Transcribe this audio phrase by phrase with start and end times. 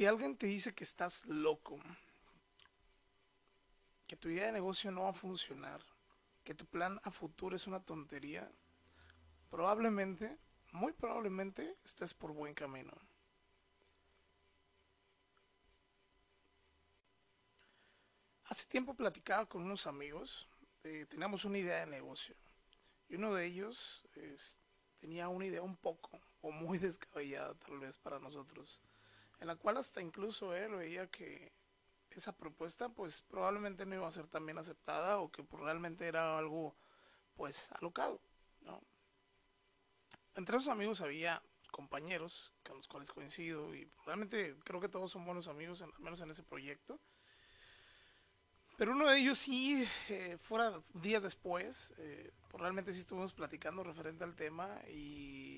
[0.00, 1.78] Si alguien te dice que estás loco,
[4.06, 5.82] que tu idea de negocio no va a funcionar,
[6.42, 8.50] que tu plan a futuro es una tontería,
[9.50, 10.38] probablemente,
[10.72, 12.92] muy probablemente, estés por buen camino.
[18.44, 20.48] Hace tiempo platicaba con unos amigos,
[20.82, 22.34] eh, teníamos una idea de negocio
[23.06, 24.08] y uno de ellos
[24.98, 28.80] tenía una idea un poco o muy descabellada tal vez para nosotros,
[29.40, 31.52] en la cual hasta incluso él veía que
[32.10, 36.06] esa propuesta pues probablemente no iba a ser tan bien aceptada o que pues, realmente
[36.06, 36.76] era algo
[37.34, 38.20] pues alocado,
[38.60, 38.82] ¿no?
[40.34, 45.24] Entre esos amigos había compañeros con los cuales coincido y realmente creo que todos son
[45.24, 47.00] buenos amigos, al menos en ese proyecto.
[48.76, 53.82] Pero uno de ellos sí, eh, fuera días después, eh, pues realmente sí estuvimos platicando
[53.82, 55.49] referente al tema y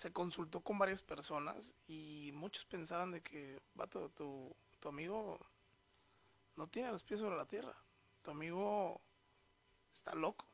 [0.00, 5.38] se consultó con varias personas y muchos pensaban de que, vato, tu, tu amigo
[6.56, 7.76] no tiene los pies sobre la tierra.
[8.22, 8.98] Tu amigo
[9.92, 10.46] está loco.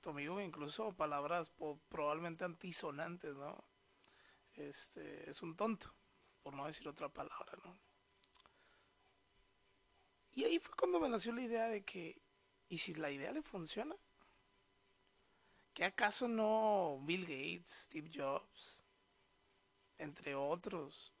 [0.00, 1.52] Tu amigo incluso palabras
[1.88, 3.62] probablemente antisonantes, ¿no?
[4.54, 5.94] Este, es un tonto,
[6.42, 7.78] por no decir otra palabra, ¿no?
[10.32, 12.20] Y ahí fue cuando me nació la idea de que,
[12.68, 13.94] ¿y si la idea le funciona?
[15.78, 18.82] ¿Que acaso no Bill Gates, Steve Jobs,
[19.96, 21.12] entre otros,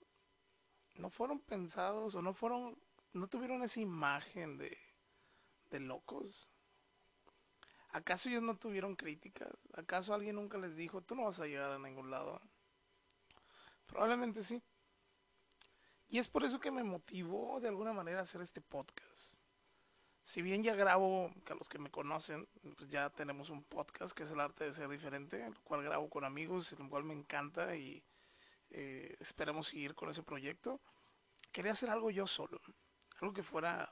[0.96, 2.76] no fueron pensados o no fueron,
[3.12, 4.76] no tuvieron esa imagen de,
[5.70, 6.50] de locos?
[7.90, 9.68] ¿Acaso ellos no tuvieron críticas?
[9.74, 12.40] ¿Acaso alguien nunca les dijo, tú no vas a llegar a ningún lado?
[13.86, 14.60] Probablemente sí.
[16.08, 19.37] Y es por eso que me motivó de alguna manera a hacer este podcast.
[20.28, 24.14] Si bien ya grabo, que a los que me conocen, pues ya tenemos un podcast
[24.14, 27.14] que es el arte de ser diferente, el cual grabo con amigos, el cual me
[27.14, 28.04] encanta y
[28.68, 30.82] eh, esperemos seguir con ese proyecto.
[31.50, 32.60] Quería hacer algo yo solo,
[33.22, 33.90] algo que fuera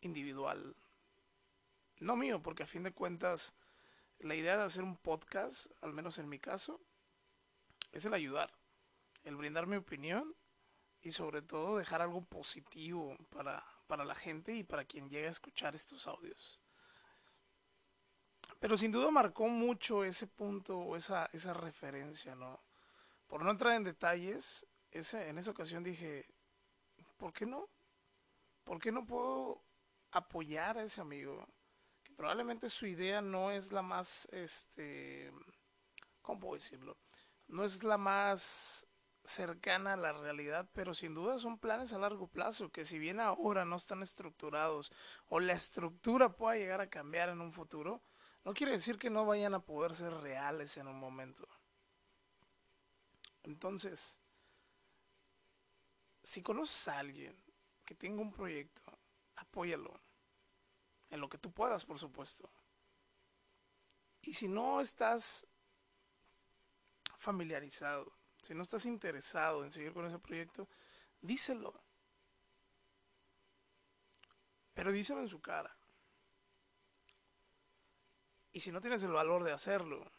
[0.00, 0.76] individual,
[1.98, 3.56] no mío, porque a fin de cuentas
[4.20, 6.80] la idea de hacer un podcast, al menos en mi caso,
[7.90, 8.54] es el ayudar
[9.24, 10.36] el brindar mi opinión
[11.02, 15.30] y sobre todo dejar algo positivo para, para la gente y para quien llegue a
[15.30, 16.60] escuchar estos audios.
[18.60, 22.62] Pero sin duda marcó mucho ese punto o esa, esa referencia, ¿no?
[23.26, 26.26] Por no entrar en detalles, ese, en esa ocasión dije,
[27.16, 27.68] ¿por qué no?
[28.62, 29.64] ¿Por qué no puedo
[30.12, 31.44] apoyar a ese amigo?
[32.04, 35.32] Que probablemente su idea no es la más, este,
[36.20, 36.96] ¿cómo puedo decirlo?
[37.48, 38.86] No es la más
[39.24, 43.20] cercana a la realidad, pero sin duda son planes a largo plazo que si bien
[43.20, 44.92] ahora no están estructurados
[45.28, 48.02] o la estructura pueda llegar a cambiar en un futuro,
[48.44, 51.46] no quiere decir que no vayan a poder ser reales en un momento.
[53.44, 54.20] Entonces,
[56.22, 57.36] si conoces a alguien
[57.84, 58.82] que tenga un proyecto,
[59.36, 60.00] apóyalo.
[61.10, 62.50] En lo que tú puedas, por supuesto.
[64.22, 65.46] Y si no estás
[67.18, 70.68] familiarizado si no estás interesado en seguir con ese proyecto,
[71.20, 71.72] díselo.
[74.74, 75.74] Pero díselo en su cara.
[78.52, 80.10] Y si no tienes el valor de hacerlo,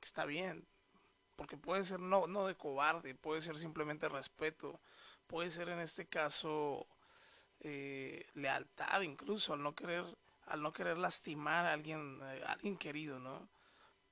[0.00, 0.66] está bien,
[1.36, 4.80] porque puede ser no, no de cobarde, puede ser simplemente respeto,
[5.26, 6.86] puede ser en este caso
[7.60, 10.04] eh, lealtad incluso al no querer
[10.46, 13.48] al no querer lastimar a alguien eh, a alguien querido, ¿no?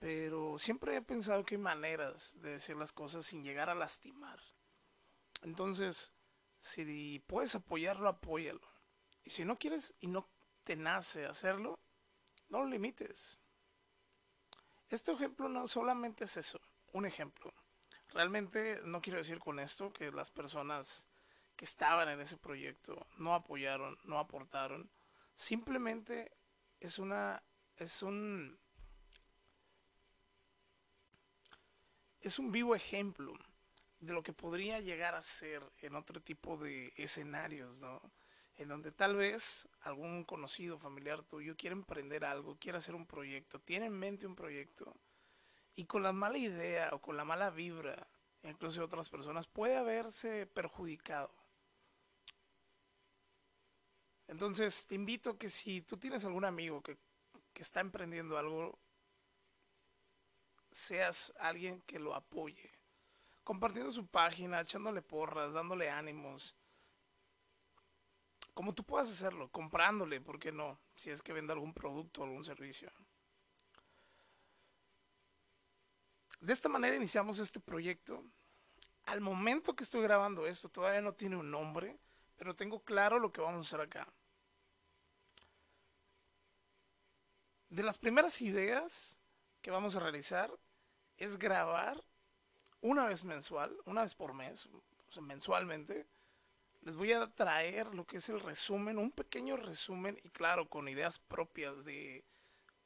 [0.01, 4.41] Pero siempre he pensado que hay maneras de decir las cosas sin llegar a lastimar.
[5.43, 6.13] Entonces,
[6.59, 8.67] si puedes apoyarlo, apóyalo.
[9.23, 10.27] Y si no quieres y no
[10.65, 11.79] te nace hacerlo,
[12.49, 13.39] no lo limites.
[14.89, 16.61] Este ejemplo no solamente es eso,
[16.93, 17.53] un ejemplo.
[18.09, 21.07] Realmente no quiero decir con esto que las personas
[21.57, 24.91] que estaban en ese proyecto no apoyaron, no aportaron.
[25.37, 26.33] Simplemente
[26.81, 27.43] es una
[27.77, 28.59] es un
[32.21, 33.35] es un vivo ejemplo
[34.01, 38.01] de lo que podría llegar a ser en otro tipo de escenarios, ¿no?
[38.57, 43.59] En donde tal vez algún conocido, familiar tuyo quiere emprender algo, quiere hacer un proyecto,
[43.61, 44.95] tiene en mente un proyecto
[45.75, 48.07] y con la mala idea o con la mala vibra,
[48.43, 51.33] incluso otras personas, puede haberse perjudicado.
[54.27, 56.99] Entonces te invito que si tú tienes algún amigo que,
[57.53, 58.79] que está emprendiendo algo,
[60.71, 62.71] seas alguien que lo apoye.
[63.45, 66.57] Compartiendo su página, echándole porras, dándole ánimos.
[68.55, 70.79] Como tú puedas hacerlo, comprándole, ¿por qué no?
[70.97, 72.93] Si es que vende algún producto o algún servicio.
[76.41, 78.25] De esta manera iniciamos este proyecto.
[79.05, 81.99] Al momento que estoy grabando esto, todavía no tiene un nombre,
[82.37, 84.13] pero tengo claro lo que vamos a hacer acá.
[87.69, 89.20] De las primeras ideas
[89.61, 90.51] que vamos a realizar
[91.17, 92.03] es grabar
[92.81, 96.07] una vez mensual, una vez por mes, o sea, mensualmente,
[96.83, 100.89] les voy a traer lo que es el resumen, un pequeño resumen y claro, con
[100.89, 102.25] ideas propias de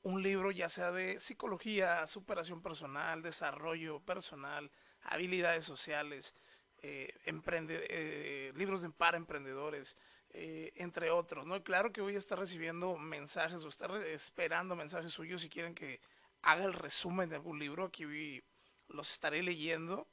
[0.03, 4.71] un libro ya sea de psicología, superación personal, desarrollo personal,
[5.03, 6.35] habilidades sociales,
[6.83, 9.97] eh, eh, libros de para emprendedores,
[10.31, 11.63] eh, entre otros, ¿no?
[11.63, 16.01] claro que voy a estar recibiendo mensajes o estar esperando mensajes suyos si quieren que
[16.45, 18.43] haga el resumen de algún libro, aquí
[18.89, 20.07] los estaré leyendo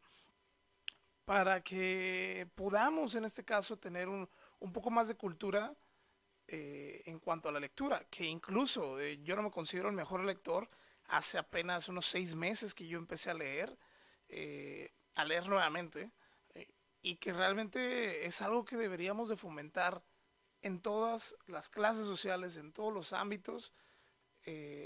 [1.26, 4.30] para que podamos en este caso tener un,
[4.60, 5.76] un poco más de cultura
[6.48, 10.24] eh, en cuanto a la lectura, que incluso eh, yo no me considero el mejor
[10.24, 10.70] lector,
[11.06, 13.78] hace apenas unos seis meses que yo empecé a leer,
[14.28, 16.12] eh, a leer nuevamente,
[17.04, 20.04] y que realmente es algo que deberíamos de fomentar
[20.62, 23.74] en todas las clases sociales, en todos los ámbitos,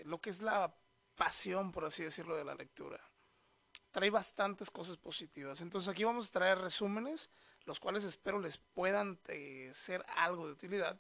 [0.06, 0.74] lo que es la
[1.16, 3.00] pasión, por así decirlo, de la lectura
[3.96, 5.62] trae bastantes cosas positivas.
[5.62, 7.30] Entonces aquí vamos a traer resúmenes,
[7.64, 11.00] los cuales espero les puedan eh, ser algo de utilidad.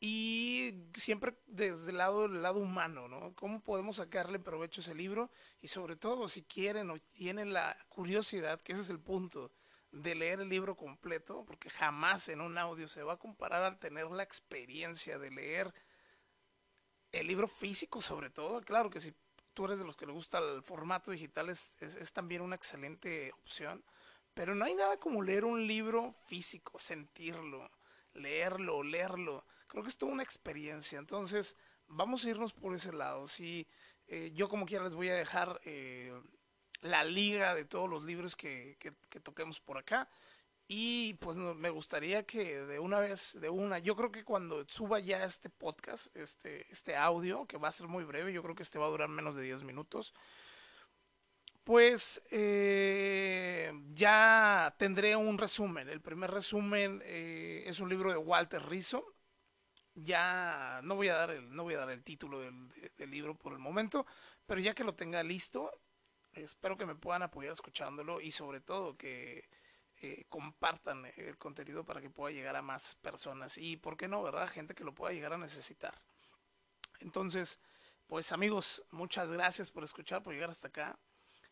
[0.00, 3.32] Y siempre desde el lado, el lado humano, ¿no?
[3.36, 5.30] ¿Cómo podemos sacarle provecho a ese libro?
[5.60, 9.52] Y sobre todo, si quieren o tienen la curiosidad, que ese es el punto,
[9.92, 13.78] de leer el libro completo, porque jamás en un audio se va a comparar al
[13.78, 15.72] tener la experiencia de leer
[17.12, 18.60] el libro físico sobre todo.
[18.62, 19.14] Claro que si
[19.54, 23.32] tú eres de los que le gusta el formato digital, es, es, también una excelente
[23.32, 23.84] opción.
[24.34, 27.70] Pero no hay nada como leer un libro físico, sentirlo,
[28.14, 29.44] leerlo, leerlo.
[29.66, 30.98] Creo que es toda una experiencia.
[30.98, 31.54] Entonces,
[31.86, 33.28] vamos a irnos por ese lado.
[33.28, 33.66] Si
[34.08, 36.18] eh, yo como quiera les voy a dejar eh,
[36.80, 40.08] la liga de todos los libros que, que toquemos por acá.
[40.68, 45.00] Y pues me gustaría que de una vez, de una, yo creo que cuando suba
[45.00, 48.62] ya este podcast, este, este audio, que va a ser muy breve, yo creo que
[48.62, 50.14] este va a durar menos de 10 minutos,
[51.64, 55.88] pues eh, ya tendré un resumen.
[55.88, 59.04] El primer resumen eh, es un libro de Walter Rizzo.
[59.94, 63.52] Ya no voy a dar el, no voy a dar el título del libro por
[63.52, 64.06] el momento,
[64.46, 65.70] pero ya que lo tenga listo,
[66.32, 69.48] espero que me puedan apoyar escuchándolo y sobre todo que
[70.28, 74.48] compartan el contenido para que pueda llegar a más personas y, ¿por qué no, verdad?
[74.48, 75.94] Gente que lo pueda llegar a necesitar.
[77.00, 77.60] Entonces,
[78.06, 80.98] pues amigos, muchas gracias por escuchar, por llegar hasta acá.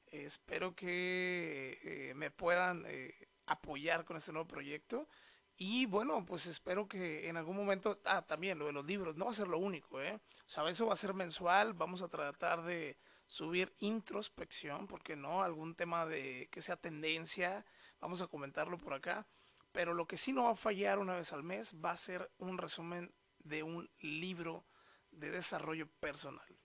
[0.07, 5.09] espero que eh, me puedan eh, apoyar con este nuevo proyecto.
[5.57, 9.27] Y bueno, pues espero que en algún momento, ah, también lo de los libros, no
[9.27, 10.19] va a ser lo único, ¿eh?
[10.47, 12.97] O sea, eso va a ser mensual, vamos a tratar de
[13.27, 17.65] subir introspección, porque no, algún tema de que sea tendencia,
[18.01, 19.27] Vamos a comentarlo por acá.
[19.73, 22.31] Pero lo que sí no va a fallar una vez al mes va a ser
[22.39, 24.65] un resumen de un libro
[25.11, 26.59] de desarrollo personal.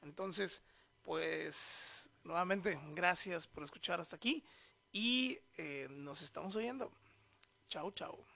[0.00, 0.62] Entonces,
[1.02, 4.44] pues nuevamente, gracias por escuchar hasta aquí
[4.90, 6.92] y eh, nos estamos oyendo.
[7.68, 8.35] Chao, chao.